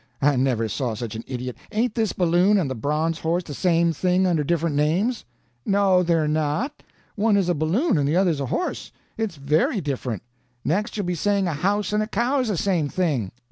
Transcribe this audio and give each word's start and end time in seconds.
I 0.19 0.35
never 0.35 0.67
saw 0.67 0.95
such 0.95 1.13
an 1.13 1.23
idiot. 1.27 1.55
Ain't 1.71 1.93
this 1.93 2.11
balloon 2.11 2.57
and 2.57 2.71
the 2.71 2.73
bronze 2.73 3.19
horse 3.19 3.43
the 3.43 3.53
same 3.53 3.93
thing 3.93 4.25
under 4.25 4.43
different 4.43 4.75
names?" 4.75 5.25
"No, 5.63 6.01
they're 6.01 6.27
not. 6.27 6.81
One 7.15 7.37
is 7.37 7.49
a 7.49 7.53
balloon 7.53 7.99
and 7.99 8.07
the 8.09 8.17
other's 8.17 8.39
a 8.39 8.47
horse. 8.47 8.91
It's 9.15 9.35
very 9.35 9.79
different. 9.79 10.23
Next 10.65 10.97
you'll 10.97 11.05
be 11.05 11.13
saying 11.13 11.47
a 11.47 11.53
house 11.53 11.93
and 11.93 12.01
a 12.01 12.07
cow 12.07 12.39
is 12.39 12.47
the 12.47 12.57
same 12.57 12.89
thing." 12.89 13.31